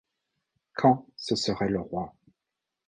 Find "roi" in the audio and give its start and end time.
1.79-2.15